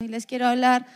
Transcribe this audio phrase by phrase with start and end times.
[0.00, 0.86] Y les quiero hablar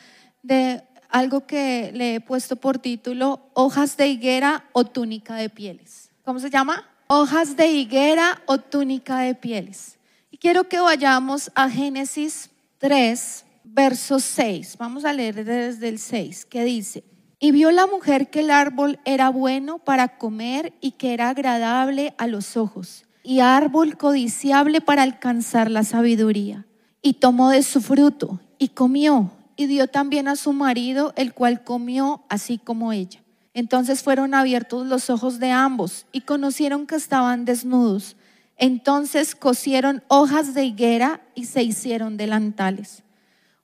[0.45, 6.13] de algo que le he puesto por título Hojas de higuera o túnica de pieles.
[6.25, 6.89] ¿Cómo se llama?
[7.09, 9.99] Hojas de higuera o túnica de pieles.
[10.31, 14.77] Y quiero que vayamos a Génesis 3, verso 6.
[14.79, 17.03] Vamos a leer desde el 6, que dice,
[17.41, 22.15] y vio la mujer que el árbol era bueno para comer y que era agradable
[22.19, 26.67] a los ojos, y árbol codiciable para alcanzar la sabiduría.
[27.05, 31.65] Y tomó de su fruto y comió, y dio también a su marido, el cual
[31.65, 33.21] comió así como ella.
[33.55, 38.15] Entonces fueron abiertos los ojos de ambos y conocieron que estaban desnudos.
[38.57, 43.03] Entonces cosieron hojas de higuera y se hicieron delantales.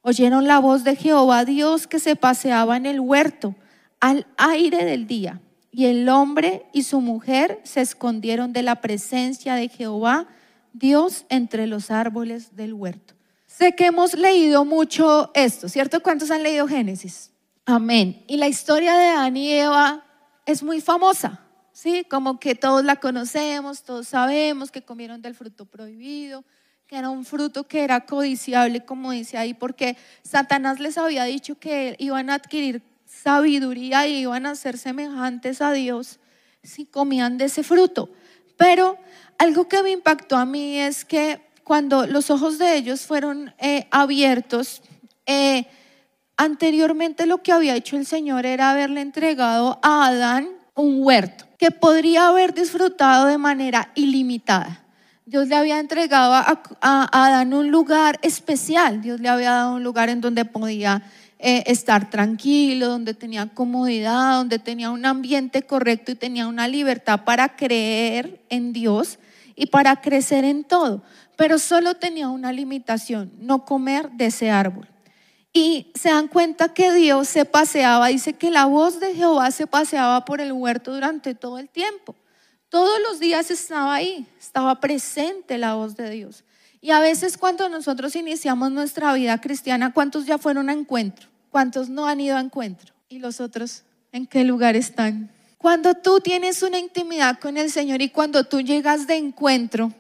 [0.03, 3.55] Oyeron la voz de Jehová Dios que se paseaba en el huerto
[4.01, 5.41] al aire del día.
[5.70, 10.27] Y el hombre y su mujer se escondieron de la presencia de Jehová
[10.73, 13.17] Dios entre los árboles del huerto.
[13.59, 16.01] Sé que hemos leído mucho esto, ¿cierto?
[16.01, 17.33] ¿Cuántos han leído Génesis?
[17.67, 18.23] Amén.
[18.29, 20.05] Y la historia de Adán y Eva
[20.47, 21.41] es muy famosa,
[21.73, 22.05] ¿sí?
[22.09, 26.45] Como que todos la conocemos, todos sabemos que comieron del fruto prohibido,
[26.87, 31.59] que era un fruto que era codiciable, como dice ahí, porque Satanás les había dicho
[31.59, 36.20] que iban a adquirir sabiduría y iban a ser semejantes a Dios
[36.62, 38.09] si comían de ese fruto.
[38.56, 38.98] Pero
[39.37, 43.86] algo que me impactó a mí es que cuando los ojos de ellos fueron eh,
[43.92, 44.83] abiertos,
[45.27, 45.69] eh,
[46.41, 51.72] Anteriormente lo que había hecho el Señor era haberle entregado a Adán un huerto que
[51.72, 54.84] podría haber disfrutado de manera ilimitada.
[55.27, 59.03] Dios le había entregado a, Adán un lugar especial.
[59.03, 61.03] Dios le había dado un lugar en donde podía
[61.41, 67.25] eh, estar tranquilo, donde tenía comodidad, donde tenía un ambiente correcto y tenía una libertad
[67.25, 69.19] para creer en Dios
[69.59, 71.03] y para crecer en todo.
[71.37, 74.89] Pero solo tenía una limitación, no comer de ese árbol.
[75.53, 79.67] Y se dan cuenta que Dios se paseaba, dice que la voz de Jehová se
[79.67, 82.15] paseaba por el huerto durante todo el tiempo.
[82.69, 86.44] Todos los días estaba ahí, estaba presente la voz de Dios.
[86.81, 91.28] Y a veces cuando nosotros iniciamos nuestra vida cristiana, ¿cuántos ya fueron a encuentro?
[91.50, 92.94] ¿Cuántos no han ido a encuentro?
[93.09, 93.82] ¿Y los otros
[94.12, 95.32] en qué lugar están?
[95.58, 99.92] Cuando tú tienes una intimidad con el Señor y cuando tú llegas de encuentro,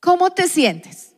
[0.00, 1.12] ¿cómo te sientes?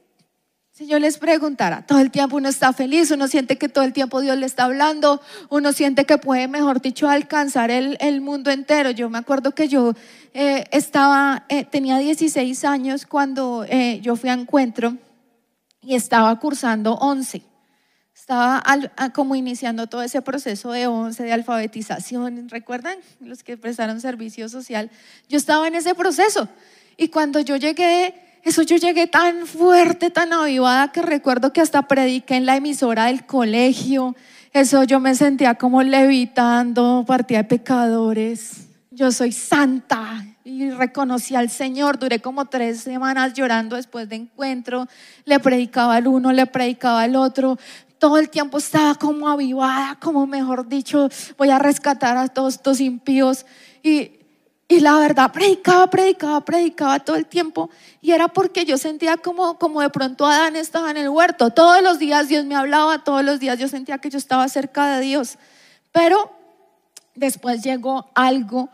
[0.71, 3.93] Si yo les preguntara, todo el tiempo uno está feliz, uno siente que todo el
[3.93, 8.51] tiempo Dios le está hablando, uno siente que puede, mejor dicho, alcanzar el, el mundo
[8.51, 8.91] entero.
[8.91, 9.95] Yo me acuerdo que yo
[10.35, 14.97] eh, estaba, eh, tenía 16 años cuando eh, yo fui a encuentro
[15.81, 17.54] y estaba cursando 11.
[18.25, 18.63] Estaba
[19.13, 22.97] como iniciando todo ese proceso de 11, de alfabetización, ¿recuerdan?
[23.21, 24.91] Los que prestaron servicio social.
[25.29, 26.49] Yo estaba en ese proceso
[26.97, 31.87] y cuando yo llegué eso yo llegué tan fuerte, tan avivada que recuerdo que hasta
[31.87, 34.17] prediqué en la emisora del colegio.
[34.55, 38.69] Eso yo me sentía como levitando, partía de pecadores.
[38.91, 41.99] Yo soy santa y reconocí al Señor.
[41.99, 44.87] Duré como tres semanas llorando después de encuentro.
[45.25, 47.59] Le predicaba al uno, le predicaba al otro.
[47.99, 52.81] Todo el tiempo estaba como avivada, como mejor dicho, voy a rescatar a todos estos
[52.81, 53.47] impíos.
[53.83, 54.21] Y
[54.67, 57.71] y la verdad, predicaba, predicaba, predicaba todo el tiempo.
[58.01, 61.51] Y era porque yo sentía como, como de pronto Adán estaba en el huerto.
[61.51, 64.97] Todos los días Dios me hablaba, todos los días yo sentía que yo estaba cerca
[64.97, 65.37] de Dios.
[65.93, 66.31] Pero
[67.15, 68.71] después llegó algo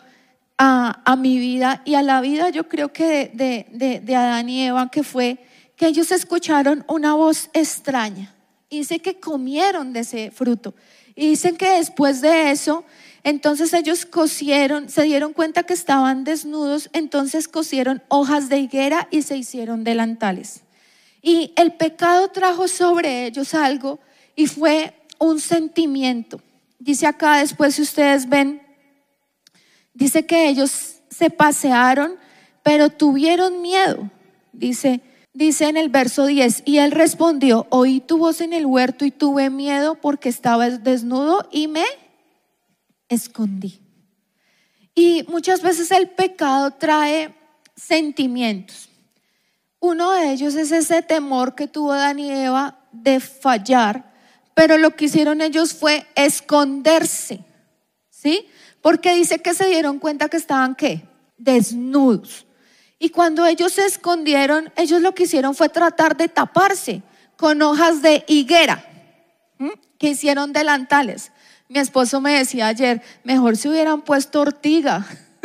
[0.56, 4.48] a, a mi vida y a la vida yo creo que de, de, de Adán
[4.48, 5.44] y Eva, que fue
[5.76, 8.32] que ellos escucharon una voz extraña.
[8.70, 10.74] Y dice que comieron de ese fruto.
[11.14, 12.84] Y dicen que después de eso
[13.22, 19.22] entonces ellos cosieron, se dieron cuenta que estaban desnudos, entonces cosieron hojas de higuera y
[19.22, 20.62] se hicieron delantales.
[21.20, 24.00] Y el pecado trajo sobre ellos algo
[24.34, 26.40] y fue un sentimiento.
[26.78, 28.62] Dice acá después, si ustedes ven,
[29.92, 32.16] dice que ellos se pasearon,
[32.62, 34.10] pero tuvieron miedo.
[34.50, 39.04] Dice, dice en el verso 10, y él respondió, oí tu voz en el huerto
[39.04, 41.84] y tuve miedo porque estaba desnudo y me
[43.08, 43.80] escondí.
[44.94, 47.34] Y muchas veces el pecado trae
[47.76, 48.88] sentimientos.
[49.78, 54.12] Uno de ellos es ese temor que tuvo Adán y Eva de fallar,
[54.54, 57.40] pero lo que hicieron ellos fue esconderse,
[58.10, 58.46] ¿sí?
[58.82, 61.02] Porque dice que se dieron cuenta que estaban qué?
[61.38, 62.46] Desnudos.
[63.00, 67.02] Y cuando ellos se escondieron, ellos lo que hicieron fue tratar de taparse
[67.36, 68.84] con hojas de higuera,
[69.98, 71.32] que hicieron delantales.
[71.68, 75.04] Mi esposo me decía ayer, mejor si hubieran puesto ortiga.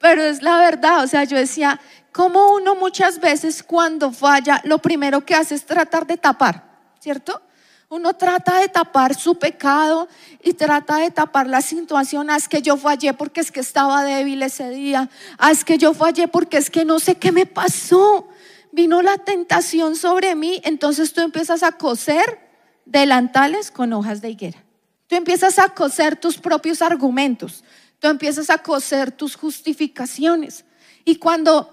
[0.00, 1.80] Pero es la verdad, o sea, yo decía,
[2.12, 6.66] como uno muchas veces cuando falla, lo primero que hace es tratar de tapar.
[7.06, 7.40] ¿cierto?
[7.88, 10.08] Uno trata de tapar su pecado
[10.42, 12.30] y trata de tapar la situación.
[12.30, 15.08] Ah, es que yo fallé porque es que estaba débil ese día.
[15.38, 18.26] Ah, es que yo fallé porque es que no sé qué me pasó.
[18.72, 20.60] Vino la tentación sobre mí.
[20.64, 22.40] Entonces tú empiezas a coser
[22.86, 24.64] delantales con hojas de higuera.
[25.06, 27.62] Tú empiezas a coser tus propios argumentos.
[28.00, 30.64] Tú empiezas a coser tus justificaciones.
[31.04, 31.72] Y cuando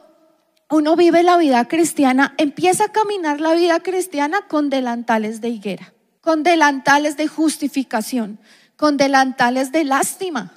[0.70, 5.93] uno vive la vida cristiana, empieza a caminar la vida cristiana con delantales de higuera
[6.24, 8.40] con delantales de justificación,
[8.78, 10.54] con delantales de lástima.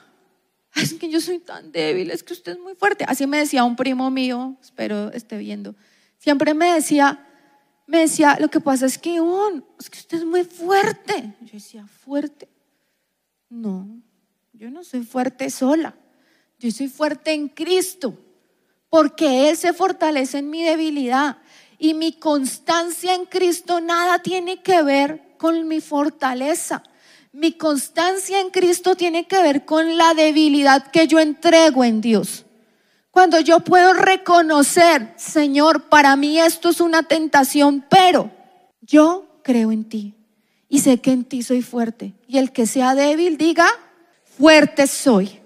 [0.77, 3.05] Es que yo soy tan débil, es que usted es muy fuerte.
[3.09, 5.75] Así me decía un primo mío, espero esté viendo.
[6.19, 7.27] Siempre me decía,
[7.89, 9.17] me decía, lo que pasa es que,
[9.81, 11.35] es que usted es muy fuerte.
[11.41, 12.49] Yo decía, fuerte.
[13.49, 13.89] No,
[14.53, 15.97] yo no soy fuerte sola.
[16.61, 18.17] Yo soy fuerte en Cristo,
[18.89, 21.39] porque Él se fortalece en mi debilidad.
[21.77, 26.83] Y mi constancia en Cristo nada tiene que ver con mi fortaleza.
[27.33, 32.47] Mi constancia en Cristo tiene que ver con la debilidad que yo entrego en Dios.
[33.11, 38.31] Cuando yo puedo reconocer, Señor, para mí esto es una tentación, pero
[38.81, 40.15] yo creo en ti
[40.69, 42.15] y sé que en ti soy fuerte.
[42.27, 43.69] Y el que sea débil diga,
[44.39, 45.41] fuerte soy.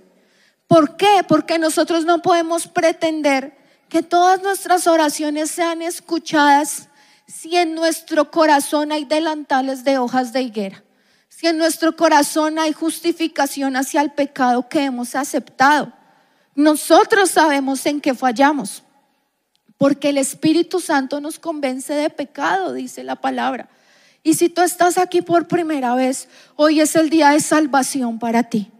[0.66, 1.24] ¿Por qué?
[1.26, 3.56] Porque nosotros no podemos pretender
[3.88, 6.88] que todas nuestras oraciones sean escuchadas
[7.30, 10.82] si en nuestro corazón hay delantales de hojas de higuera,
[11.28, 15.92] si en nuestro corazón hay justificación hacia el pecado que hemos aceptado.
[16.54, 18.82] Nosotros sabemos en qué fallamos,
[19.78, 23.68] porque el Espíritu Santo nos convence de pecado, dice la palabra.
[24.22, 28.42] Y si tú estás aquí por primera vez, hoy es el día de salvación para
[28.42, 28.70] ti.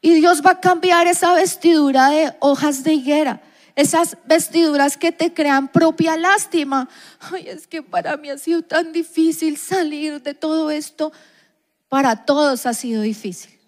[0.00, 3.42] Y Dios va a cambiar esa vestidura de hojas de higuera
[3.74, 6.88] esas vestiduras que te crean propia lástima.
[7.20, 11.12] Ay, es que para mí ha sido tan difícil salir de todo esto.
[11.88, 13.58] Para todos ha sido difícil.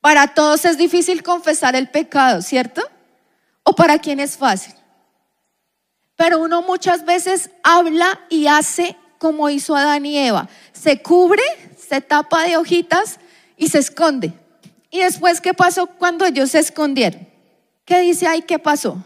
[0.00, 2.82] Para todos es difícil confesar el pecado, ¿cierto?
[3.64, 4.74] ¿O para quién es fácil?
[6.14, 10.48] Pero uno muchas veces habla y hace como hizo Adán y Eva.
[10.72, 11.42] Se cubre,
[11.76, 13.18] se tapa de hojitas
[13.56, 14.32] y se esconde.
[14.90, 17.28] ¿Y después qué pasó cuando ellos se escondieron?
[17.84, 18.42] ¿Qué dice ahí?
[18.42, 19.02] ¿Qué pasó?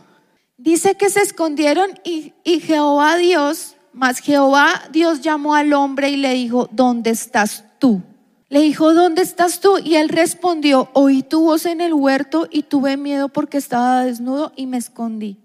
[0.62, 6.34] Dice que se escondieron y, Jehová Dios, más Jehová Dios llamó al hombre y le
[6.34, 8.02] dijo, ¿dónde estás tú?
[8.50, 9.78] Le dijo, ¿dónde estás tú?
[9.82, 14.52] Y él respondió, oí tu voz en el huerto y tuve miedo porque estaba desnudo
[14.54, 15.38] y me escondí.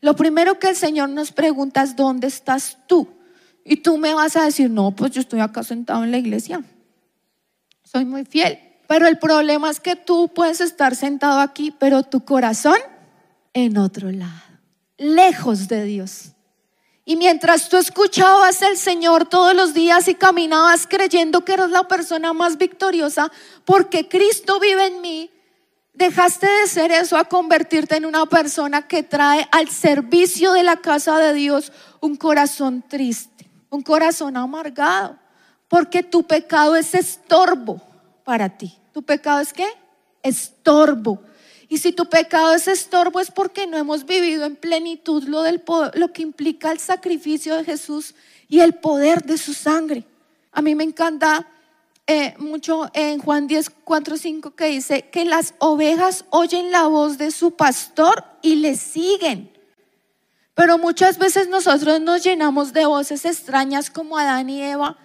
[0.00, 3.08] Lo primero que el Señor nos pregunta es, ¿dónde estás tú?
[3.64, 6.62] Y tú me vas a decir, no, pues yo estoy acá sentado en la iglesia.
[7.82, 8.60] Soy muy fiel.
[8.86, 12.78] Pero el problema es que tú puedes estar sentado aquí, pero tu corazón
[13.54, 14.51] en otro lado
[15.02, 16.32] lejos de Dios.
[17.04, 21.88] Y mientras tú escuchabas al Señor todos los días y caminabas creyendo que eras la
[21.88, 23.32] persona más victoriosa
[23.64, 25.30] porque Cristo vive en mí,
[25.94, 30.76] dejaste de ser eso a convertirte en una persona que trae al servicio de la
[30.76, 35.18] casa de Dios un corazón triste, un corazón amargado,
[35.66, 37.82] porque tu pecado es estorbo
[38.22, 38.78] para ti.
[38.92, 39.66] ¿Tu pecado es qué?
[40.22, 41.20] Estorbo.
[41.72, 45.62] Y si tu pecado es estorbo es porque no hemos vivido en plenitud lo, del,
[45.94, 48.14] lo que implica el sacrificio de Jesús
[48.46, 50.04] y el poder de su sangre.
[50.52, 51.48] A mí me encanta
[52.06, 57.16] eh, mucho en Juan 10, 4, 5 que dice que las ovejas oyen la voz
[57.16, 59.50] de su pastor y le siguen.
[60.52, 64.98] Pero muchas veces nosotros nos llenamos de voces extrañas como Adán y Eva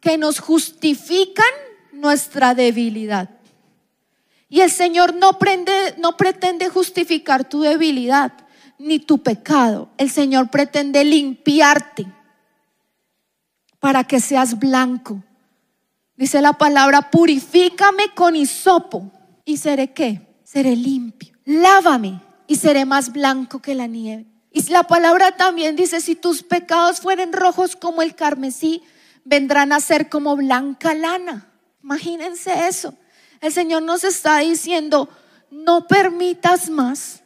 [0.00, 1.46] que nos justifican
[1.92, 3.37] nuestra debilidad.
[4.48, 5.38] Y el Señor no,
[5.98, 8.32] no pretende justificar tu debilidad
[8.78, 9.90] ni tu pecado.
[9.98, 12.06] El Señor pretende limpiarte
[13.80, 15.22] para que seas blanco.
[16.16, 19.10] Dice la palabra, purifícame con hisopo
[19.44, 20.40] y seré qué?
[20.42, 21.36] Seré limpio.
[21.44, 24.26] Lávame y seré más blanco que la nieve.
[24.50, 28.82] Y la palabra también dice, si tus pecados fueren rojos como el carmesí,
[29.24, 31.52] vendrán a ser como blanca lana.
[31.82, 32.94] Imagínense eso.
[33.40, 35.08] El Señor nos está diciendo,
[35.50, 37.22] no permitas más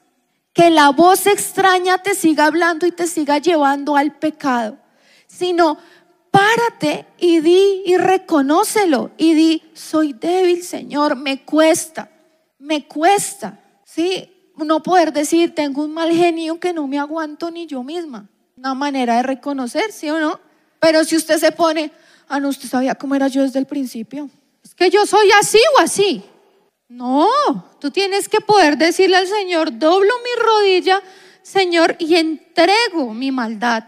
[0.52, 4.78] que la voz extraña te siga hablando y te siga llevando al pecado,
[5.26, 5.78] sino
[6.30, 12.10] párate y di y reconócelo y di, soy débil, Señor, me cuesta,
[12.58, 13.58] me cuesta.
[13.84, 18.28] Sí, no poder decir, tengo un mal genio que no me aguanto ni yo misma.
[18.56, 20.38] Una manera de reconocer, ¿sí o no?
[20.78, 21.90] Pero si usted se pone,
[22.28, 24.28] ah, no, usted sabía cómo era yo desde el principio
[24.62, 26.22] es que yo soy así o así.
[26.88, 27.28] No,
[27.80, 31.02] tú tienes que poder decirle al Señor, doblo mi rodilla,
[31.42, 33.84] Señor, y entrego mi maldad.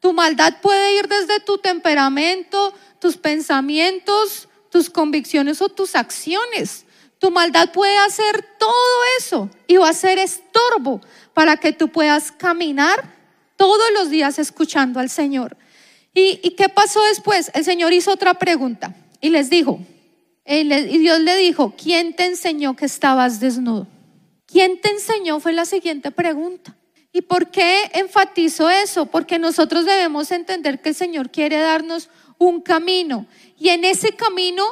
[0.00, 6.84] Tu maldad puede ir desde tu temperamento, tus pensamientos, tus convicciones o tus acciones.
[7.18, 11.00] Tu maldad puede hacer todo eso y va a ser estorbo
[11.32, 13.14] para que tú puedas caminar
[13.56, 15.56] todos los días escuchando al Señor.
[16.12, 17.50] ¿Y, qué pasó después?
[17.54, 19.80] El Señor hizo otra pregunta y les dijo,
[20.46, 23.86] y Dios le dijo, ¿quién te enseñó que estabas desnudo?
[24.46, 25.40] ¿Quién te enseñó?
[25.40, 26.76] Fue la siguiente pregunta.
[27.12, 29.06] ¿Y por qué enfatizo eso?
[29.06, 33.26] Porque nosotros debemos entender que el Señor quiere darnos un camino
[33.58, 34.64] y en ese camino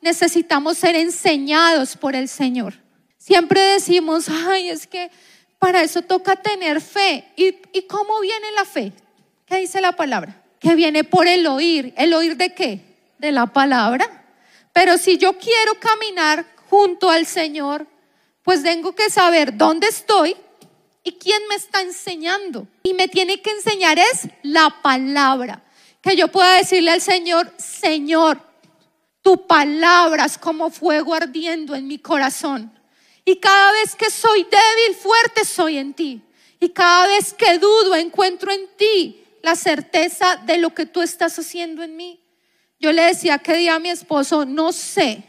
[0.00, 2.74] necesitamos ser enseñados por el Señor.
[3.18, 5.10] Siempre decimos, ay, es que
[5.58, 7.26] para eso toca tener fe.
[7.36, 8.92] ¿Y, ¿Y cómo viene la fe?
[9.44, 10.42] ¿Qué dice la palabra?
[10.58, 11.92] Que viene por el oír.
[11.98, 12.80] ¿El oír de qué?
[13.18, 14.19] De la palabra.
[14.72, 17.86] Pero si yo quiero caminar junto al Señor,
[18.42, 20.36] pues tengo que saber dónde estoy
[21.02, 22.66] y quién me está enseñando.
[22.82, 25.62] Y me tiene que enseñar es la palabra.
[26.00, 28.40] Que yo pueda decirle al Señor, Señor,
[29.22, 32.72] tu palabra es como fuego ardiendo en mi corazón.
[33.24, 36.22] Y cada vez que soy débil, fuerte soy en ti.
[36.58, 41.38] Y cada vez que dudo, encuentro en ti la certeza de lo que tú estás
[41.38, 42.20] haciendo en mí.
[42.80, 45.22] Yo le decía que día a mi esposo, no sé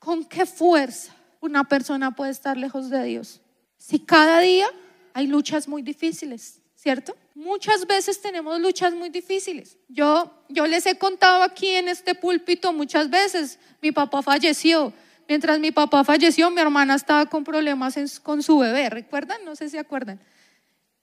[0.00, 3.40] con qué fuerza una persona puede estar lejos de Dios.
[3.78, 4.66] Si cada día
[5.14, 7.16] hay luchas muy difíciles, ¿cierto?
[7.34, 9.78] Muchas veces tenemos luchas muy difíciles.
[9.88, 14.92] Yo, yo les he contado aquí en este púlpito muchas veces, mi papá falleció.
[15.28, 19.44] Mientras mi papá falleció, mi hermana estaba con problemas con su bebé, ¿recuerdan?
[19.44, 20.20] No sé si acuerdan.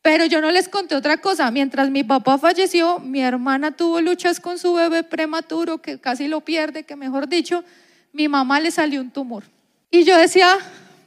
[0.03, 1.49] Pero yo no les conté otra cosa.
[1.49, 6.41] Mientras mi papá falleció, mi hermana tuvo luchas con su bebé prematuro, que casi lo
[6.41, 7.63] pierde, que mejor dicho,
[8.11, 9.45] mi mamá le salió un tumor.
[9.89, 10.57] Y yo decía,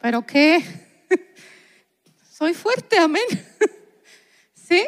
[0.00, 0.64] pero qué,
[2.32, 3.22] soy fuerte, amén.
[4.54, 4.82] ¿Sí?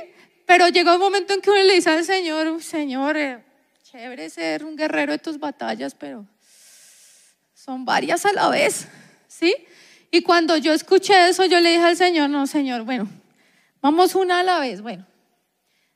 [0.47, 3.45] Pero llegó un momento en que uno le dice al Señor, Señor, eh,
[3.83, 6.25] chévere ser un guerrero de tus batallas, pero
[7.53, 8.89] son varias a la vez.
[9.27, 9.55] ¿Sí?
[10.11, 13.07] Y cuando yo escuché eso, yo le dije al Señor, no, Señor, bueno,
[13.81, 14.81] Vamos una a la vez.
[14.81, 15.07] Bueno,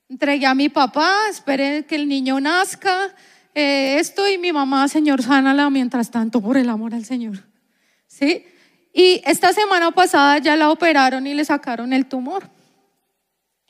[0.09, 3.15] entregué a mi papá, esperé que el niño nazca,
[3.55, 7.45] eh, esto y mi mamá, Señor, sánala mientras tanto, por el amor al Señor.
[8.07, 8.47] ¿Sí?
[8.95, 12.49] Y esta semana pasada ya la operaron y le sacaron el tumor.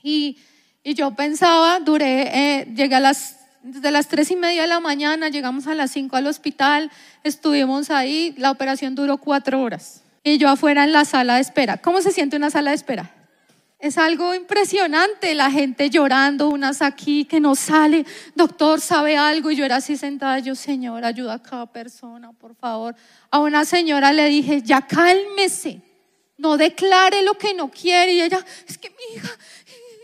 [0.02, 0.38] Y,
[0.82, 4.80] y yo pensaba, duré, eh, llegué a las, desde las tres y media de la
[4.80, 6.90] mañana, llegamos a las cinco al hospital,
[7.22, 10.02] estuvimos ahí, la operación duró cuatro horas.
[10.24, 11.76] Y yo afuera en la sala de espera.
[11.76, 13.21] ¿Cómo se siente una sala de espera?
[13.82, 19.50] Es algo impresionante, la gente llorando, unas aquí que no sale, doctor, ¿sabe algo?
[19.50, 22.94] Y yo era así sentada, yo, Señor, ayuda a cada persona, por favor.
[23.28, 25.82] A una señora le dije, ya cálmese,
[26.38, 28.12] no declare lo que no quiere.
[28.12, 29.30] Y ella, es que mi hija,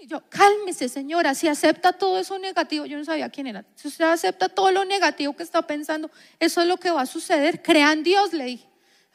[0.09, 4.07] yo, cálmese, señora, si acepta todo eso negativo, yo no sabía quién era, si usted
[4.07, 8.03] acepta todo lo negativo que está pensando, eso es lo que va a suceder, crean
[8.03, 8.69] Dios, le dije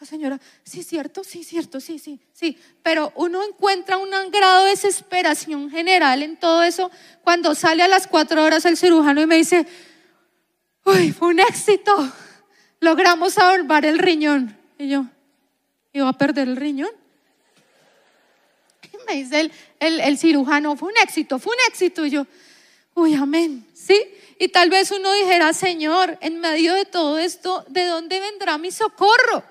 [0.05, 2.57] señora, sí, cierto, sí, cierto, sí, sí, sí.
[2.81, 6.91] Pero uno encuentra un grado de desesperación general en todo eso
[7.24, 9.65] cuando sale a las cuatro horas el cirujano y me dice,
[10.86, 12.12] uy, fue un éxito,
[12.79, 14.57] logramos salvar el riñón.
[14.77, 15.05] Y yo,
[15.93, 16.91] ¿iba a perder el riñón?
[18.91, 22.05] Y me dice el, el, el cirujano, fue un éxito, fue un éxito.
[22.05, 22.27] Y yo,
[22.95, 24.01] uy, amén, ¿sí?
[24.39, 28.72] Y tal vez uno dijera, Señor, en medio de todo esto, ¿de dónde vendrá mi
[28.72, 29.43] socorro?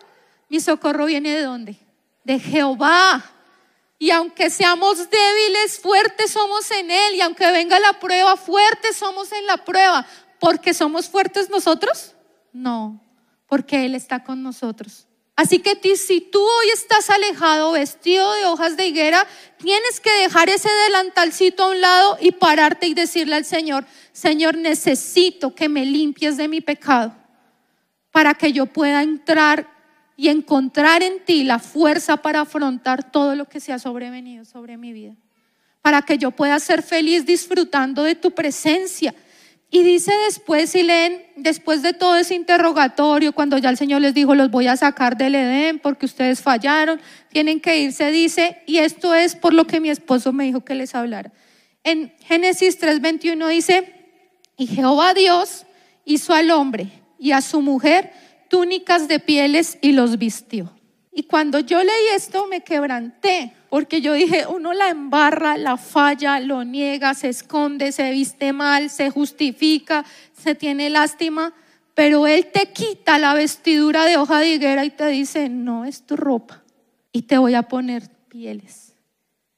[0.52, 1.76] Mi socorro viene de dónde?
[2.25, 3.25] De Jehová.
[3.99, 7.14] Y aunque seamos débiles, fuertes somos en Él.
[7.14, 10.06] Y aunque venga la prueba, fuertes somos en la prueba.
[10.38, 12.12] ¿Porque somos fuertes nosotros?
[12.52, 13.02] No,
[13.47, 15.06] porque Él está con nosotros.
[15.37, 20.50] Así que si tú hoy estás alejado, vestido de hojas de higuera, tienes que dejar
[20.50, 25.87] ese delantalcito a un lado y pararte y decirle al Señor, Señor, necesito que me
[25.87, 27.16] limpies de mi pecado
[28.11, 29.72] para que yo pueda entrar
[30.23, 34.76] y encontrar en ti la fuerza para afrontar todo lo que se ha sobrevenido sobre
[34.76, 35.17] mi vida.
[35.81, 39.12] Para que yo pueda ser feliz disfrutando de tu presencia.
[39.69, 44.14] Y dice después, si leen, después de todo ese interrogatorio, cuando ya el Señor les
[44.14, 47.00] dijo, los voy a sacar del Edén porque ustedes fallaron,
[47.33, 50.76] tienen que irse, dice, y esto es por lo que mi esposo me dijo que
[50.76, 51.33] les hablara.
[51.83, 53.93] En Génesis 3:21 dice,
[54.57, 55.67] y Jehová Dios
[56.05, 56.87] hizo al hombre
[57.19, 58.12] y a su mujer
[58.52, 60.71] túnicas de pieles y los vistió.
[61.11, 66.38] Y cuando yo leí esto me quebranté, porque yo dije, uno la embarra, la falla,
[66.38, 70.04] lo niega, se esconde, se viste mal, se justifica,
[70.35, 71.54] se tiene lástima,
[71.94, 76.02] pero Él te quita la vestidura de hoja de higuera y te dice, no es
[76.02, 76.62] tu ropa,
[77.11, 78.94] y te voy a poner pieles,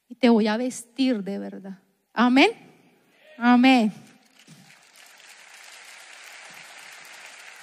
[0.07, 1.79] y te voy a vestir de verdad.
[2.13, 2.51] Amén.
[3.37, 3.91] Amén.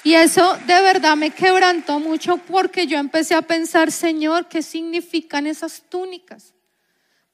[0.04, 5.46] Y eso de verdad me quebrantó mucho porque yo empecé a pensar, Señor, ¿qué significan
[5.46, 6.54] esas túnicas?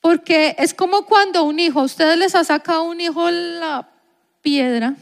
[0.00, 3.88] Porque es como cuando un hijo, ustedes les ha sacado un hijo la
[4.42, 4.94] piedra,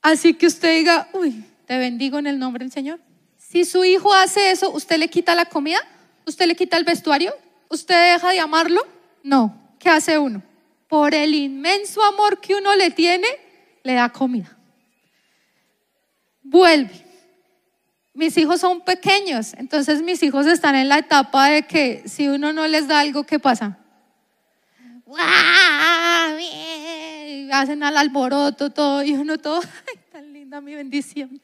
[0.00, 3.00] así que usted diga, uy, te bendigo en el nombre del Señor.
[3.36, 5.80] Si su hijo hace eso, ¿usted le quita la comida?
[6.24, 7.34] ¿Usted le quita el vestuario?
[7.68, 8.86] ¿Usted deja de amarlo?
[9.22, 9.68] No.
[9.78, 10.42] ¿Qué hace uno?
[10.88, 13.26] Por el inmenso amor que uno le tiene,
[13.82, 14.56] le da comida.
[16.42, 17.07] Vuelve
[18.18, 22.52] mis hijos son pequeños, entonces mis hijos están en la etapa de que si uno
[22.52, 23.78] no les da algo, ¿qué pasa?
[27.52, 31.40] Hacen al alboroto todo y uno todo, ay, tan linda mi bendición.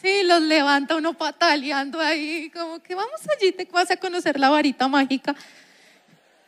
[0.00, 4.48] Sí, los levanta uno pataleando ahí, como que vamos allí, te vas a conocer la
[4.48, 5.36] varita mágica.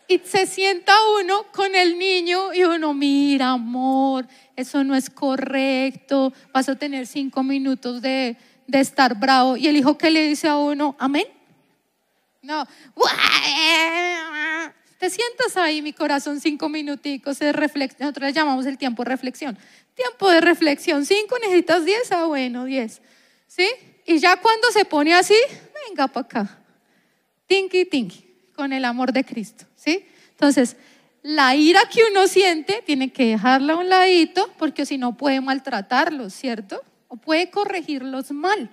[0.08, 6.32] Y se sienta uno con el niño y uno, mira, amor, eso no es correcto,
[6.54, 8.38] vas a tener cinco minutos de,
[8.70, 9.56] de estar bravo.
[9.56, 11.26] Y el hijo que le dice a uno, amén.
[12.42, 12.66] No,
[14.98, 18.00] te sientas ahí, mi corazón, cinco minuticos de reflexión.
[18.00, 19.58] Nosotros le llamamos el tiempo de reflexión.
[19.94, 23.02] Tiempo de reflexión, cinco, necesitas diez, ah, bueno, diez.
[23.46, 23.68] ¿Sí?
[24.06, 25.36] Y ya cuando se pone así,
[25.88, 26.58] venga para acá.
[27.46, 28.24] Tinky, tinky,
[28.54, 29.66] con el amor de Cristo.
[29.74, 30.06] ¿Sí?
[30.30, 30.76] Entonces,
[31.22, 35.40] la ira que uno siente tiene que dejarla a un ladito porque si no puede
[35.40, 36.82] maltratarlo, ¿cierto?
[37.10, 38.70] O puede corregirlos mal.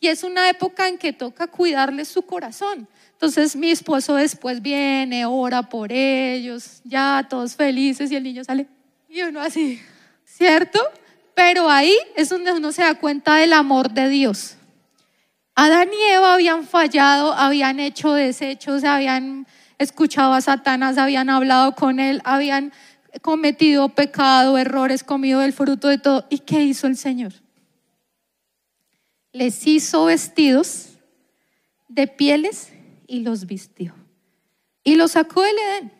[0.00, 2.88] Y es una época en que toca cuidarles su corazón.
[3.12, 8.66] Entonces mi esposo después viene, ora por ellos, ya todos felices y el niño sale
[9.10, 9.80] y uno así,
[10.24, 10.78] ¿cierto?
[11.34, 14.56] Pero ahí es donde uno se da cuenta del amor de Dios.
[15.56, 19.46] Adán y Eva habían fallado, habían hecho desechos, habían
[19.78, 22.72] escuchado a Satanás, habían hablado con él, habían
[23.20, 26.26] cometido pecado, errores, comido el fruto de todo.
[26.30, 27.32] ¿Y qué hizo el Señor?
[29.32, 30.90] Les hizo vestidos
[31.88, 32.72] de pieles
[33.06, 33.94] y los vistió.
[34.84, 35.92] Y los sacó del Edén,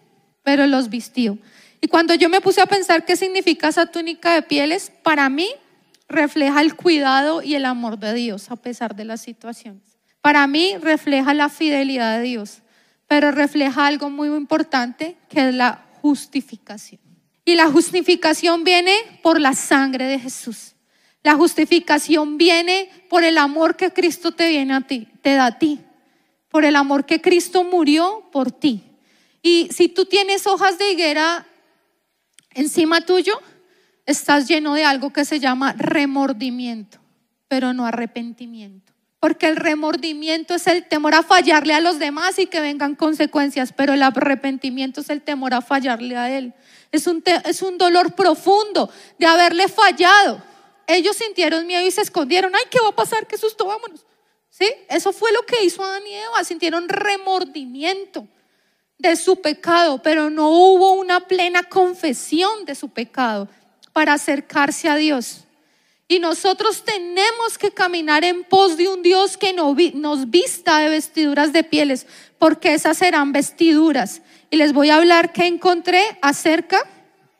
[0.42, 1.38] pero los vistió.
[1.80, 5.48] Y cuando yo me puse a pensar qué significa esa túnica de pieles, para mí
[6.08, 9.82] refleja el cuidado y el amor de Dios a pesar de las situaciones.
[10.20, 12.58] Para mí refleja la fidelidad de Dios,
[13.06, 17.00] pero refleja algo muy importante que es la justificación.
[17.44, 20.74] Y la justificación viene por la sangre de Jesús.
[21.22, 25.58] La justificación viene por el amor que Cristo te viene a ti, te da a
[25.58, 25.80] ti,
[26.48, 28.82] por el amor que Cristo murió por ti.
[29.42, 31.46] Y si tú tienes hojas de higuera
[32.54, 33.40] encima tuyo,
[34.06, 36.98] estás lleno de algo que se llama remordimiento,
[37.48, 38.92] pero no arrepentimiento.
[39.20, 43.74] Porque el remordimiento es el temor a fallarle a los demás y que vengan consecuencias,
[43.74, 46.54] pero el arrepentimiento es el temor a fallarle a Él.
[46.90, 50.42] Es un, es un dolor profundo de haberle fallado.
[50.90, 52.54] Ellos sintieron miedo y se escondieron.
[52.54, 53.26] Ay, ¿qué va a pasar?
[53.26, 54.04] Qué susto, vámonos.
[54.50, 54.66] ¿Sí?
[54.88, 56.42] Eso fue lo que hizo Adán y Eva.
[56.42, 58.26] Sintieron remordimiento
[58.98, 63.48] de su pecado, pero no hubo una plena confesión de su pecado
[63.92, 65.44] para acercarse a Dios.
[66.08, 71.52] Y nosotros tenemos que caminar en pos de un Dios que nos vista de vestiduras
[71.52, 74.22] de pieles, porque esas serán vestiduras.
[74.50, 76.82] Y les voy a hablar que encontré acerca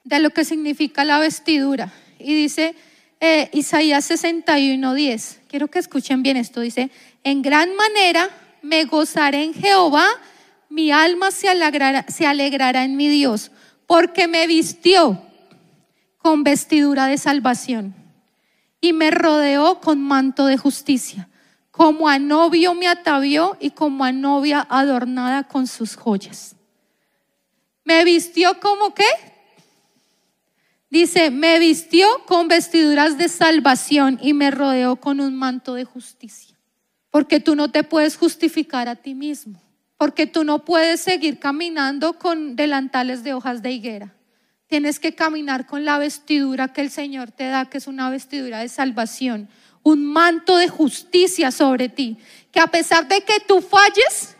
[0.05, 1.93] de lo que significa la vestidura.
[2.21, 2.77] Y dice,
[3.21, 5.41] eh, Isaías 61, 10.
[5.47, 6.61] Quiero que escuchen bien esto.
[6.61, 6.91] Dice,
[7.23, 8.31] en gran manera
[8.63, 10.07] me gozaré en Jehová,
[10.69, 13.51] mi alma se alegrará, se alegrará en mi Dios,
[13.87, 15.21] porque me vistió
[16.19, 17.95] con vestidura de salvación
[18.81, 21.29] y me rodeó con manto de justicia.
[21.71, 26.57] Como a novio me atavió y como a novia adornada con sus joyas.
[27.85, 29.30] ¿Me vistió como qué?
[30.91, 36.57] Dice, me vistió con vestiduras de salvación y me rodeó con un manto de justicia.
[37.11, 39.63] Porque tú no te puedes justificar a ti mismo.
[39.97, 44.15] Porque tú no puedes seguir caminando con delantales de hojas de higuera.
[44.67, 48.59] Tienes que caminar con la vestidura que el Señor te da, que es una vestidura
[48.59, 49.49] de salvación.
[49.83, 52.19] Un manto de justicia sobre ti.
[52.51, 54.37] Que a pesar de que tú falles,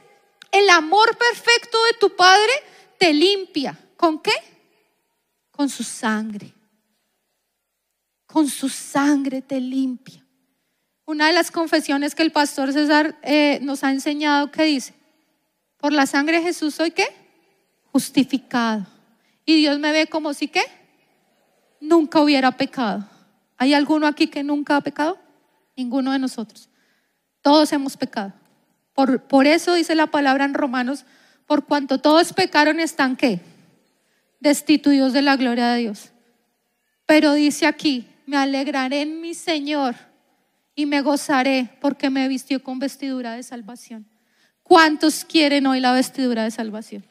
[0.51, 2.53] el amor perfecto de tu Padre
[2.99, 3.79] te limpia.
[3.97, 4.33] ¿Con qué?
[5.61, 6.55] Con su sangre.
[8.25, 10.25] Con su sangre te limpia.
[11.05, 14.95] Una de las confesiones que el pastor César eh, nos ha enseñado que dice,
[15.77, 17.09] por la sangre de Jesús soy qué?
[17.93, 18.87] Justificado.
[19.45, 20.63] Y Dios me ve como si qué?
[21.79, 23.07] Nunca hubiera pecado.
[23.59, 25.19] ¿Hay alguno aquí que nunca ha pecado?
[25.77, 26.71] Ninguno de nosotros.
[27.43, 28.33] Todos hemos pecado.
[28.95, 31.05] Por, por eso dice la palabra en Romanos,
[31.45, 33.43] por cuanto todos pecaron están qué?
[34.41, 36.11] Destituidos de la gloria de Dios.
[37.07, 39.95] Pero dice aquí, me alegraré en mi Señor
[40.75, 44.07] y me gozaré porque me vistió con vestidura de salvación.
[44.63, 47.05] ¿Cuántos quieren hoy la vestidura de salvación?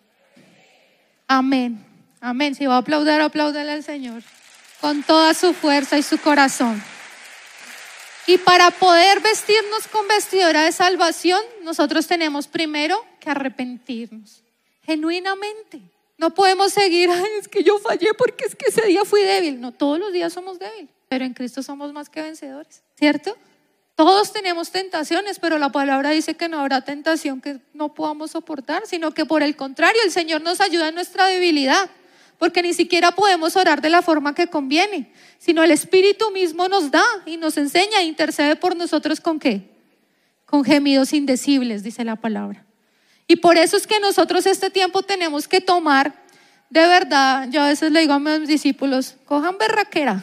[1.27, 1.85] Amén.
[2.21, 2.55] Amén.
[2.55, 4.23] Si va a aplaudir, apláudale al Señor
[4.79, 6.81] con toda su fuerza y su corazón.
[8.27, 14.43] Y para poder vestirnos con vestidura de salvación, nosotros tenemos primero que arrepentirnos,
[14.83, 15.81] genuinamente.
[16.19, 19.61] No podemos seguir, es que yo fallé porque es que ese día fui débil.
[19.61, 23.37] No, todos los días somos débiles, pero en Cristo somos más que vencedores, ¿cierto?
[23.95, 28.83] Todos tenemos tentaciones, pero la palabra dice que no habrá tentación que no podamos soportar,
[28.85, 31.89] sino que por el contrario, el Señor nos ayuda en nuestra debilidad
[32.37, 36.91] porque ni siquiera podemos orar de la forma que conviene, sino el Espíritu mismo nos
[36.91, 39.69] da y nos enseña e intercede por nosotros con qué?
[40.45, 42.65] Con gemidos indecibles, dice la palabra.
[43.29, 46.13] Y por eso es que nosotros este tiempo tenemos que tomar,
[46.69, 50.21] de verdad, yo a veces le digo a mis discípulos, cojan berraquera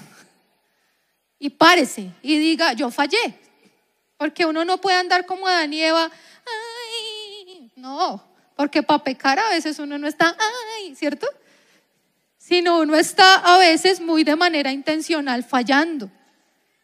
[1.38, 3.38] y párese y diga, yo fallé.
[4.18, 8.22] Porque uno no puede andar como Adán y Eva, ay, no,
[8.56, 10.36] porque para pecar a veces uno no está,
[10.76, 11.28] ay, ¿cierto?
[12.46, 16.08] sino uno está a veces muy de manera intencional fallando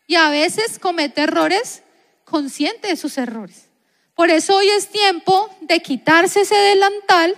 [0.09, 1.85] y a veces comete errores
[2.25, 3.72] consciente de sus errores.
[4.23, 7.35] Por eso hoy es tiempo de quitarse ese delantal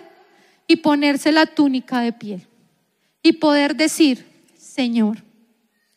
[0.67, 2.47] y ponerse la túnica de piel
[3.23, 4.27] y poder decir,
[4.59, 5.25] Señor,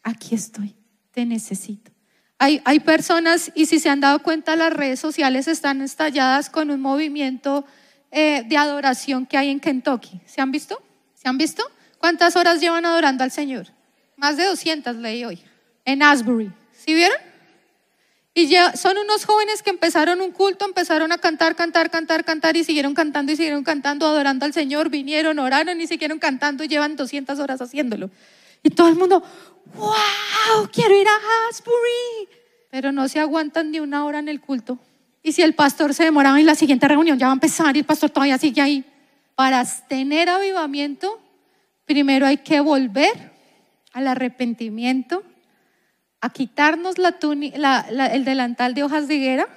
[0.02, 0.76] aquí estoy,
[1.12, 1.91] te necesito.
[2.39, 6.71] Hay, hay personas, y si se han dado cuenta, las redes sociales están estalladas con
[6.71, 7.65] un movimiento
[8.10, 10.21] eh, de adoración que hay en Kentucky.
[10.26, 10.82] ¿Se han visto?
[11.15, 11.69] ¿Se han visto?
[11.97, 13.67] ¿Cuántas horas llevan adorando al Señor?
[14.15, 15.41] Más de 200 leí hoy,
[15.84, 16.50] en Asbury.
[16.71, 17.27] ¿Sí vieron?
[18.38, 22.56] Y ya son unos jóvenes que empezaron un culto, empezaron a cantar, cantar, cantar, cantar
[22.56, 26.67] y siguieron cantando y siguieron cantando, adorando al Señor, vinieron, oraron y siguieron cantando y
[26.67, 28.12] llevan 200 horas haciéndolo.
[28.62, 29.23] Y todo el mundo,
[29.73, 31.17] wow, quiero ir a
[31.50, 32.30] Asbury.
[32.69, 34.78] Pero no se aguantan ni una hora en el culto.
[35.23, 37.80] Y si el pastor se demoraba en la siguiente reunión, ya va a empezar y
[37.80, 38.86] el pastor todavía sigue ahí.
[39.34, 41.19] Para tener avivamiento
[41.88, 43.32] Primero hay que volver
[43.93, 45.23] al arrepentimiento,
[46.21, 49.47] a quitarnos el delantal de hojas de higuera,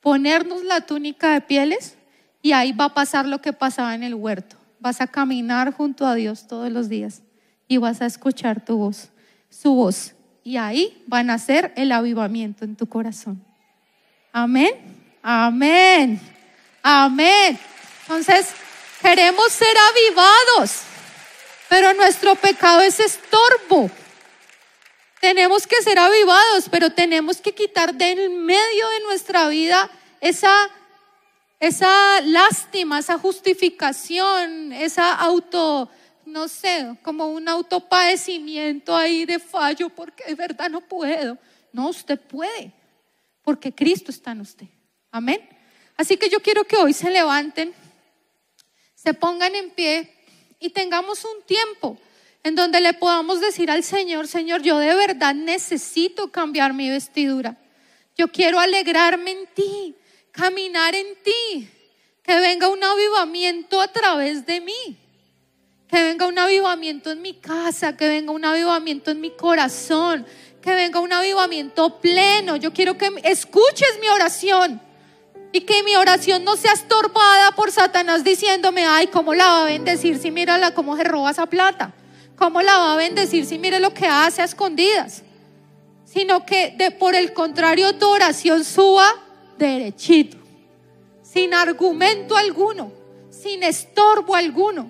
[0.00, 1.96] ponernos la túnica de pieles
[2.42, 4.56] y ahí va a pasar lo que pasaba en el huerto.
[4.80, 7.22] Vas a caminar junto a Dios todos los días
[7.66, 9.10] y vas a escuchar tu voz,
[9.50, 10.14] su voz.
[10.44, 13.44] Y ahí va a nacer el avivamiento en tu corazón.
[14.32, 14.70] Amén.
[15.22, 16.20] Amén.
[16.82, 17.58] Amén.
[18.02, 18.48] Entonces,
[19.02, 20.82] queremos ser avivados.
[21.68, 23.90] Pero nuestro pecado es estorbo.
[25.20, 30.70] Tenemos que ser avivados, pero tenemos que quitar del medio de nuestra vida esa,
[31.58, 35.90] esa lástima, esa justificación, esa auto,
[36.24, 41.36] no sé, como un autopadecimiento ahí de fallo, porque de verdad no puedo.
[41.72, 42.72] No, usted puede,
[43.42, 44.66] porque Cristo está en usted.
[45.10, 45.46] Amén.
[45.96, 47.74] Así que yo quiero que hoy se levanten,
[48.94, 50.14] se pongan en pie
[50.60, 51.98] y tengamos un tiempo
[52.48, 57.56] en donde le podamos decir al Señor, Señor, yo de verdad necesito cambiar mi vestidura.
[58.16, 59.94] Yo quiero alegrarme en ti,
[60.32, 61.68] caminar en ti,
[62.22, 64.98] que venga un avivamiento a través de mí,
[65.86, 70.26] que venga un avivamiento en mi casa, que venga un avivamiento en mi corazón,
[70.60, 72.56] que venga un avivamiento pleno.
[72.56, 74.80] Yo quiero que escuches mi oración.
[75.50, 79.64] Y que mi oración no sea estorbada por Satanás diciéndome, ay, ¿cómo la va a
[79.64, 81.94] bendecir si mírala cómo se roba esa plata?
[82.38, 85.24] ¿Cómo la va a bendecir si mire lo que hace a escondidas?
[86.04, 89.12] Sino que de, por el contrario tu oración suba
[89.58, 90.36] derechito,
[91.22, 92.92] sin argumento alguno,
[93.28, 94.88] sin estorbo alguno.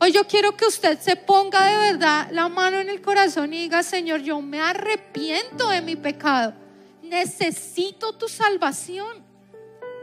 [0.00, 3.62] Hoy yo quiero que usted se ponga de verdad la mano en el corazón y
[3.62, 6.54] diga, Señor, yo me arrepiento de mi pecado.
[7.02, 9.24] Necesito tu salvación.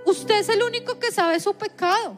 [0.06, 2.18] Usted es el único que sabe su pecado.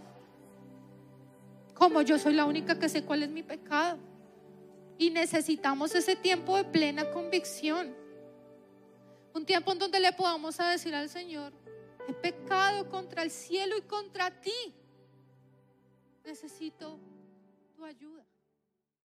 [1.73, 3.97] Como yo soy la única que sé cuál es mi pecado.
[5.01, 7.91] Y necesitamos ese tiempo de plena convicción.
[9.33, 11.51] Un tiempo en donde le podamos decir al Señor,
[12.07, 14.75] he pecado contra el cielo y contra ti.
[16.23, 16.99] Necesito
[17.75, 18.20] tu ayuda.